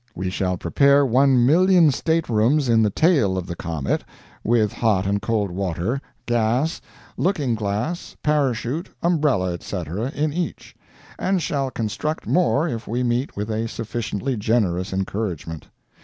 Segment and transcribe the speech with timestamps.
[0.15, 4.03] We shall prepare 1,000,000 state rooms in the tail of the comet
[4.43, 6.81] (with hot and cold water, gas,
[7.17, 10.75] looking glass, parachute, umbrella, etc., in each),
[11.19, 15.67] and shall construct more if we meet with a sufficiently generous encouragement.